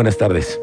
Buenas 0.00 0.16
tardes. 0.16 0.58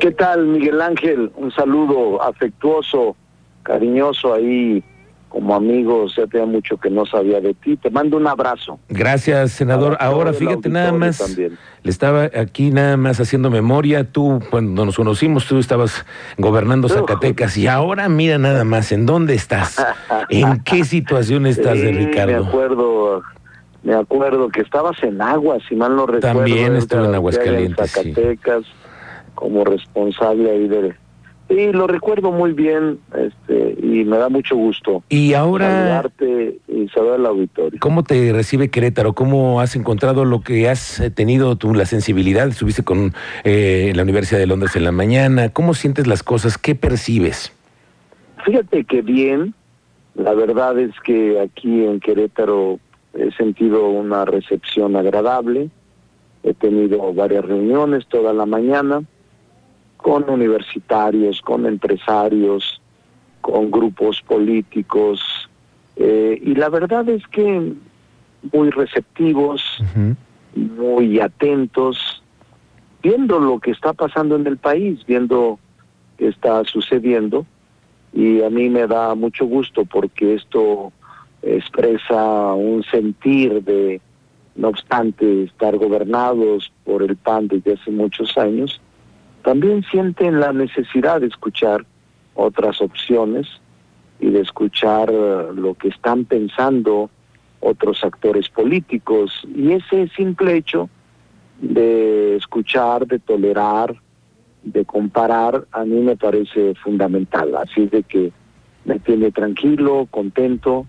¿Qué 0.00 0.10
tal, 0.10 0.44
Miguel 0.44 0.78
Ángel? 0.82 1.32
Un 1.34 1.50
saludo 1.50 2.22
afectuoso, 2.22 3.16
cariñoso 3.62 4.34
ahí 4.34 4.84
como 5.30 5.54
amigo, 5.54 6.04
ya 6.14 6.26
tenía 6.26 6.44
mucho 6.44 6.76
que 6.76 6.90
no 6.90 7.06
sabía 7.06 7.40
de 7.40 7.54
ti. 7.54 7.78
Te 7.78 7.88
mando 7.88 8.18
un 8.18 8.26
abrazo. 8.26 8.78
Gracias, 8.90 9.52
senador. 9.52 9.96
Ahora 9.98 10.34
fíjate 10.34 10.68
nada 10.68 10.92
más, 10.92 11.38
le 11.38 11.50
estaba 11.84 12.24
aquí 12.38 12.70
nada 12.70 12.98
más 12.98 13.18
haciendo 13.18 13.48
memoria. 13.48 14.12
Tú, 14.12 14.42
cuando 14.50 14.84
nos 14.84 14.96
conocimos, 14.96 15.46
tú 15.46 15.58
estabas 15.58 16.04
gobernando 16.36 16.90
Zacatecas 16.90 17.56
y 17.56 17.66
ahora 17.66 18.10
mira 18.10 18.36
nada 18.36 18.64
más, 18.64 18.92
¿en 18.92 19.06
dónde 19.06 19.32
estás? 19.32 19.82
¿En 20.28 20.62
qué 20.64 20.84
situación 20.84 21.46
estás, 21.46 21.80
de 21.80 21.92
Ricardo? 21.92 22.42
Me 22.44 22.48
acuerdo, 22.50 23.22
me 23.84 23.94
acuerdo 23.94 24.48
que 24.48 24.62
estabas 24.62 25.00
en 25.02 25.20
Agua, 25.20 25.58
si 25.68 25.76
mal 25.76 25.94
no 25.94 26.06
recuerdo. 26.06 26.38
También 26.38 26.74
estuve 26.74 27.04
en 27.04 27.14
Aguascalientes. 27.14 27.92
Zacatecas, 27.92 28.64
como 29.34 29.64
responsable 29.64 30.50
ahí 30.50 30.68
de 30.68 30.94
Sí, 31.48 31.72
lo 31.72 31.86
recuerdo 31.86 32.32
muy 32.32 32.52
bien 32.52 32.98
este, 33.14 33.76
y 33.78 34.04
me 34.04 34.16
da 34.16 34.30
mucho 34.30 34.56
gusto. 34.56 35.02
Y 35.10 35.34
ahora... 35.34 36.02
y 36.18 36.88
saber 36.88 37.14
al 37.14 37.26
auditorio. 37.26 37.78
¿Cómo 37.80 38.02
te 38.02 38.32
recibe 38.32 38.70
Querétaro? 38.70 39.12
¿Cómo 39.12 39.60
has 39.60 39.76
encontrado 39.76 40.24
lo 40.24 40.40
que 40.40 40.70
has 40.70 41.00
eh, 41.00 41.10
tenido 41.10 41.56
tú, 41.56 41.74
la 41.74 41.84
sensibilidad? 41.84 42.48
Estuviste 42.48 42.82
con 42.82 43.12
eh, 43.44 43.92
la 43.94 44.02
Universidad 44.02 44.38
de 44.38 44.46
Londres 44.46 44.74
en 44.76 44.84
la 44.84 44.92
mañana. 44.92 45.50
¿Cómo 45.50 45.74
sientes 45.74 46.06
las 46.06 46.22
cosas? 46.22 46.56
¿Qué 46.56 46.74
percibes? 46.74 47.52
Fíjate 48.46 48.84
que 48.84 49.02
bien. 49.02 49.54
La 50.14 50.32
verdad 50.32 50.78
es 50.78 50.92
que 51.04 51.40
aquí 51.40 51.84
en 51.84 52.00
Querétaro 52.00 52.78
he 53.16 53.30
sentido 53.32 53.88
una 53.88 54.24
recepción 54.24 54.96
agradable. 54.96 55.70
He 56.42 56.54
tenido 56.54 57.12
varias 57.14 57.44
reuniones 57.44 58.06
toda 58.06 58.32
la 58.32 58.46
mañana 58.46 59.02
con 59.96 60.28
universitarios, 60.28 61.40
con 61.40 61.64
empresarios, 61.64 62.82
con 63.40 63.70
grupos 63.70 64.20
políticos, 64.20 65.48
eh, 65.96 66.38
y 66.42 66.54
la 66.54 66.68
verdad 66.68 67.08
es 67.08 67.26
que 67.28 67.72
muy 68.52 68.70
receptivos, 68.70 69.62
muy 70.54 71.20
atentos, 71.20 72.22
viendo 73.02 73.38
lo 73.38 73.60
que 73.60 73.70
está 73.70 73.92
pasando 73.92 74.36
en 74.36 74.46
el 74.46 74.58
país, 74.58 75.04
viendo 75.06 75.58
qué 76.18 76.28
está 76.28 76.64
sucediendo, 76.64 77.46
y 78.12 78.42
a 78.42 78.50
mí 78.50 78.68
me 78.68 78.86
da 78.86 79.14
mucho 79.14 79.46
gusto 79.46 79.84
porque 79.84 80.34
esto 80.34 80.92
expresa 81.44 82.54
un 82.54 82.82
sentir 82.84 83.62
de, 83.62 84.00
no 84.56 84.68
obstante 84.68 85.44
estar 85.44 85.76
gobernados 85.76 86.72
por 86.84 87.02
el 87.02 87.16
PAN 87.16 87.48
desde 87.48 87.74
hace 87.74 87.90
muchos 87.90 88.36
años, 88.38 88.80
también 89.42 89.84
sienten 89.90 90.40
la 90.40 90.52
necesidad 90.52 91.20
de 91.20 91.26
escuchar 91.26 91.84
otras 92.34 92.80
opciones 92.80 93.46
y 94.18 94.30
de 94.30 94.40
escuchar 94.40 95.10
eh, 95.12 95.48
lo 95.54 95.74
que 95.74 95.88
están 95.88 96.24
pensando 96.24 97.10
otros 97.60 98.02
actores 98.04 98.48
políticos. 98.48 99.46
Y 99.54 99.72
ese 99.72 100.08
simple 100.16 100.56
hecho 100.56 100.88
de 101.60 102.36
escuchar, 102.36 103.06
de 103.06 103.18
tolerar, 103.18 103.94
de 104.62 104.84
comparar, 104.84 105.66
a 105.72 105.84
mí 105.84 106.00
me 106.00 106.16
parece 106.16 106.74
fundamental. 106.76 107.54
Así 107.56 107.86
de 107.86 108.02
que 108.02 108.32
me 108.84 108.98
tiene 108.98 109.30
tranquilo, 109.30 110.08
contento 110.10 110.86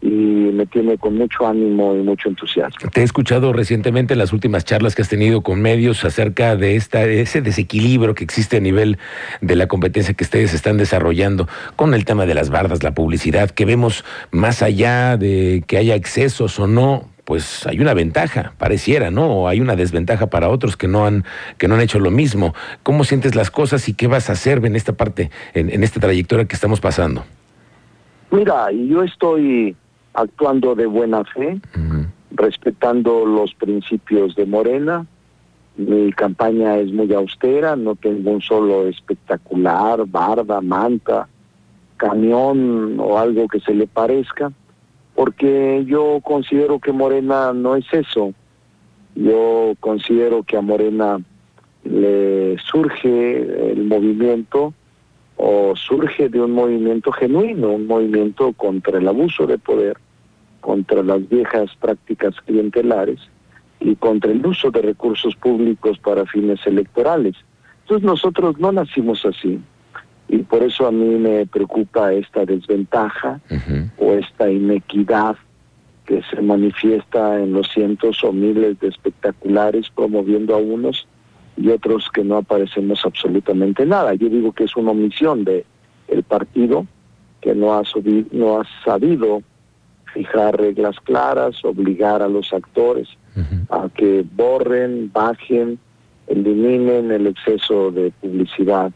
y 0.00 0.08
me 0.08 0.66
tiene 0.66 0.96
con 0.96 1.16
mucho 1.16 1.46
ánimo 1.46 1.94
y 1.96 2.02
mucho 2.02 2.28
entusiasmo. 2.28 2.90
Te 2.90 3.00
he 3.00 3.04
escuchado 3.04 3.52
recientemente 3.52 4.12
en 4.12 4.18
las 4.18 4.32
últimas 4.32 4.64
charlas 4.64 4.94
que 4.94 5.02
has 5.02 5.08
tenido 5.08 5.42
con 5.42 5.60
medios 5.60 6.04
acerca 6.04 6.56
de 6.56 6.76
esta 6.76 7.04
ese 7.04 7.42
desequilibrio 7.42 8.14
que 8.14 8.24
existe 8.24 8.58
a 8.58 8.60
nivel 8.60 8.98
de 9.40 9.56
la 9.56 9.66
competencia 9.66 10.14
que 10.14 10.24
ustedes 10.24 10.54
están 10.54 10.76
desarrollando 10.76 11.48
con 11.74 11.94
el 11.94 12.04
tema 12.04 12.26
de 12.26 12.34
las 12.34 12.50
bardas, 12.50 12.82
la 12.82 12.94
publicidad, 12.94 13.50
que 13.50 13.64
vemos 13.64 14.04
más 14.30 14.62
allá 14.62 15.16
de 15.16 15.64
que 15.66 15.78
haya 15.78 15.96
excesos 15.96 16.58
o 16.60 16.68
no, 16.68 17.08
pues 17.24 17.66
hay 17.66 17.80
una 17.80 17.92
ventaja, 17.92 18.54
pareciera, 18.56 19.10
¿no? 19.10 19.26
O 19.26 19.48
hay 19.48 19.60
una 19.60 19.74
desventaja 19.74 20.28
para 20.28 20.48
otros 20.48 20.76
que 20.76 20.86
no 20.88 21.06
han 21.06 21.24
que 21.58 21.66
no 21.66 21.74
han 21.74 21.80
hecho 21.80 21.98
lo 21.98 22.10
mismo. 22.10 22.54
¿Cómo 22.84 23.04
sientes 23.04 23.34
las 23.34 23.50
cosas 23.50 23.88
y 23.88 23.94
qué 23.94 24.06
vas 24.06 24.30
a 24.30 24.34
hacer 24.34 24.64
en 24.64 24.76
esta 24.76 24.92
parte 24.92 25.30
en, 25.54 25.70
en 25.70 25.82
esta 25.82 25.98
trayectoria 25.98 26.46
que 26.46 26.54
estamos 26.54 26.80
pasando? 26.80 27.24
Mira, 28.30 28.70
yo 28.72 29.02
estoy 29.02 29.74
actuando 30.18 30.74
de 30.74 30.86
buena 30.86 31.24
fe, 31.24 31.60
respetando 32.32 33.24
los 33.24 33.54
principios 33.54 34.34
de 34.34 34.46
Morena. 34.46 35.06
Mi 35.76 36.12
campaña 36.12 36.76
es 36.78 36.92
muy 36.92 37.12
austera, 37.14 37.76
no 37.76 37.94
tengo 37.94 38.32
un 38.32 38.42
solo 38.42 38.88
espectacular, 38.88 40.04
barda, 40.06 40.60
manta, 40.60 41.28
camión 41.96 42.98
o 42.98 43.16
algo 43.16 43.46
que 43.46 43.60
se 43.60 43.74
le 43.74 43.86
parezca, 43.86 44.50
porque 45.14 45.84
yo 45.86 46.20
considero 46.22 46.80
que 46.80 46.92
Morena 46.92 47.52
no 47.52 47.76
es 47.76 47.86
eso. 47.92 48.34
Yo 49.14 49.74
considero 49.78 50.42
que 50.42 50.56
a 50.56 50.60
Morena 50.60 51.20
le 51.84 52.56
surge 52.58 53.72
el 53.72 53.84
movimiento 53.84 54.74
o 55.36 55.74
surge 55.76 56.28
de 56.28 56.40
un 56.40 56.50
movimiento 56.50 57.12
genuino, 57.12 57.70
un 57.70 57.86
movimiento 57.86 58.52
contra 58.52 58.98
el 58.98 59.06
abuso 59.06 59.46
de 59.46 59.58
poder, 59.58 59.96
contra 60.60 61.02
las 61.02 61.28
viejas 61.28 61.70
prácticas 61.80 62.34
clientelares 62.44 63.20
y 63.80 63.94
contra 63.96 64.32
el 64.32 64.44
uso 64.44 64.70
de 64.70 64.82
recursos 64.82 65.36
públicos 65.36 65.98
para 65.98 66.26
fines 66.26 66.60
electorales. 66.66 67.36
Entonces 67.82 68.04
nosotros 68.04 68.58
no 68.58 68.72
nacimos 68.72 69.24
así 69.24 69.60
y 70.28 70.38
por 70.38 70.62
eso 70.62 70.86
a 70.86 70.92
mí 70.92 71.16
me 71.16 71.46
preocupa 71.46 72.12
esta 72.12 72.44
desventaja 72.44 73.40
o 73.96 74.12
esta 74.12 74.50
inequidad 74.50 75.36
que 76.04 76.22
se 76.22 76.40
manifiesta 76.42 77.40
en 77.40 77.52
los 77.52 77.68
cientos 77.68 78.22
o 78.24 78.32
miles 78.32 78.78
de 78.80 78.88
espectaculares 78.88 79.90
promoviendo 79.94 80.54
a 80.54 80.58
unos 80.58 81.06
y 81.56 81.68
otros 81.70 82.08
que 82.12 82.24
no 82.24 82.36
aparecemos 82.36 83.04
absolutamente 83.04 83.84
nada. 83.84 84.14
Yo 84.14 84.28
digo 84.28 84.52
que 84.52 84.64
es 84.64 84.76
una 84.76 84.92
omisión 84.92 85.44
de 85.44 85.64
el 86.08 86.22
partido 86.22 86.86
que 87.40 87.54
no 87.54 87.74
ha, 87.74 87.82
no 88.32 88.60
ha 88.60 88.64
sabido 88.84 89.42
fijar 90.12 90.56
reglas 90.56 90.96
claras, 91.00 91.64
obligar 91.64 92.22
a 92.22 92.28
los 92.28 92.52
actores 92.52 93.08
a 93.70 93.88
que 93.94 94.24
borren, 94.34 95.12
bajen, 95.12 95.78
eliminen 96.26 97.12
el 97.12 97.28
exceso 97.28 97.92
de 97.92 98.10
publicidad 98.20 98.90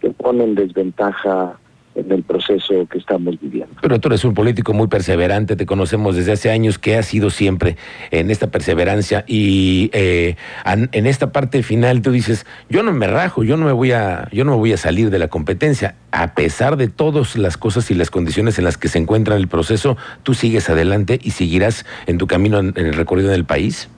que 0.00 0.10
pone 0.10 0.44
en 0.44 0.54
desventaja 0.54 1.58
en 1.98 2.12
el 2.12 2.22
proceso 2.22 2.86
que 2.90 2.98
estamos 2.98 3.38
viviendo. 3.40 3.74
Pero 3.82 3.98
tú 4.00 4.08
eres 4.08 4.24
un 4.24 4.34
político 4.34 4.72
muy 4.72 4.86
perseverante, 4.86 5.56
te 5.56 5.66
conocemos 5.66 6.16
desde 6.16 6.32
hace 6.32 6.50
años, 6.50 6.78
que 6.78 6.96
has 6.96 7.06
sido 7.06 7.30
siempre 7.30 7.76
en 8.10 8.30
esta 8.30 8.50
perseverancia 8.50 9.24
y 9.26 9.90
eh, 9.92 10.36
en 10.64 11.06
esta 11.06 11.32
parte 11.32 11.62
final 11.62 12.02
tú 12.02 12.12
dices, 12.12 12.46
yo 12.68 12.82
no 12.82 12.92
me 12.92 13.06
rajo, 13.06 13.42
yo 13.42 13.56
no 13.56 13.66
me 13.66 13.72
voy 13.72 13.92
a, 13.92 14.28
yo 14.32 14.44
no 14.44 14.52
me 14.52 14.58
voy 14.58 14.72
a 14.72 14.76
salir 14.76 15.10
de 15.10 15.18
la 15.18 15.28
competencia, 15.28 15.96
a 16.12 16.34
pesar 16.34 16.76
de 16.76 16.88
todas 16.88 17.36
las 17.36 17.56
cosas 17.56 17.90
y 17.90 17.94
las 17.94 18.10
condiciones 18.10 18.58
en 18.58 18.64
las 18.64 18.78
que 18.78 18.88
se 18.88 18.98
encuentra 18.98 19.36
el 19.36 19.48
proceso, 19.48 19.96
tú 20.22 20.34
sigues 20.34 20.70
adelante 20.70 21.18
y 21.22 21.30
seguirás 21.30 21.84
en 22.06 22.18
tu 22.18 22.26
camino 22.26 22.58
en, 22.58 22.72
el 22.76 22.94
recorrido 22.94 23.30
del 23.30 23.44
país. 23.44 23.88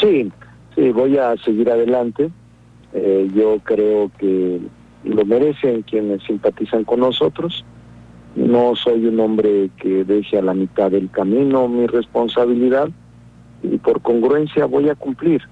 Sí, 0.00 0.30
sí, 0.74 0.90
voy 0.90 1.18
a 1.18 1.36
seguir 1.44 1.70
adelante. 1.70 2.30
Eh, 2.92 3.28
yo 3.34 3.58
creo 3.64 4.10
que 4.18 4.60
lo 5.08 5.24
merecen 5.24 5.82
quienes 5.82 6.22
simpatizan 6.24 6.84
con 6.84 7.00
nosotros. 7.00 7.64
No 8.34 8.76
soy 8.76 9.06
un 9.06 9.18
hombre 9.20 9.70
que 9.76 10.04
deje 10.04 10.38
a 10.38 10.42
la 10.42 10.54
mitad 10.54 10.90
del 10.90 11.10
camino 11.10 11.68
mi 11.68 11.86
responsabilidad 11.86 12.88
y 13.62 13.78
por 13.78 14.02
congruencia 14.02 14.66
voy 14.66 14.88
a 14.88 14.94
cumplir 14.94 15.42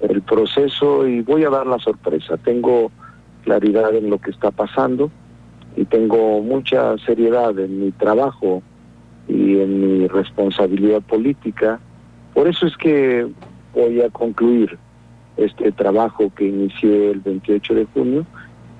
el 0.00 0.22
proceso 0.22 1.06
y 1.06 1.20
voy 1.20 1.44
a 1.44 1.50
dar 1.50 1.66
la 1.66 1.78
sorpresa. 1.78 2.36
Tengo 2.38 2.90
claridad 3.44 3.94
en 3.94 4.10
lo 4.10 4.18
que 4.18 4.30
está 4.30 4.50
pasando 4.50 5.10
y 5.76 5.84
tengo 5.84 6.40
mucha 6.40 6.96
seriedad 6.98 7.58
en 7.58 7.84
mi 7.84 7.92
trabajo 7.92 8.62
y 9.28 9.58
en 9.58 9.80
mi 10.00 10.08
responsabilidad 10.08 11.02
política. 11.02 11.80
Por 12.34 12.48
eso 12.48 12.66
es 12.66 12.76
que 12.76 13.26
voy 13.74 14.00
a 14.00 14.10
concluir 14.10 14.78
este 15.36 15.72
trabajo 15.72 16.30
que 16.34 16.46
inicié 16.46 17.10
el 17.10 17.20
28 17.20 17.74
de 17.74 17.84
junio 17.86 18.26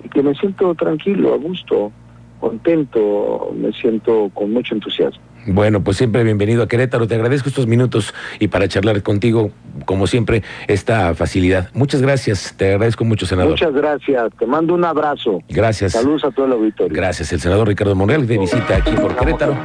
y 0.04 0.08
que 0.08 0.22
me 0.22 0.34
siento 0.34 0.74
tranquilo, 0.74 1.34
a 1.34 1.36
gusto, 1.36 1.92
contento, 2.40 3.52
me 3.56 3.72
siento 3.72 4.30
con 4.34 4.52
mucho 4.52 4.74
entusiasmo. 4.74 5.22
Bueno, 5.46 5.82
pues 5.82 5.96
siempre 5.96 6.22
bienvenido 6.22 6.62
a 6.62 6.68
Querétaro. 6.68 7.08
Te 7.08 7.16
agradezco 7.16 7.48
estos 7.48 7.66
minutos 7.66 8.14
y 8.38 8.48
para 8.48 8.68
charlar 8.68 9.02
contigo, 9.02 9.50
como 9.86 10.06
siempre, 10.06 10.42
esta 10.68 11.14
facilidad. 11.14 11.68
Muchas 11.74 12.00
gracias. 12.00 12.54
Te 12.56 12.72
agradezco 12.72 13.04
mucho, 13.04 13.26
senador. 13.26 13.52
Muchas 13.52 13.72
gracias. 13.72 14.32
Te 14.38 14.46
mando 14.46 14.74
un 14.74 14.84
abrazo. 14.84 15.40
Gracias. 15.48 15.92
Saludos 15.92 16.24
a 16.24 16.30
todo 16.30 16.46
el 16.46 16.52
auditorio. 16.52 16.94
Gracias. 16.94 17.32
El 17.32 17.40
senador 17.40 17.66
Ricardo 17.66 17.94
Monreal 17.96 18.26
de 18.26 18.38
visita 18.38 18.76
aquí 18.76 18.92
por 18.92 19.16
Querétaro. 19.16 19.56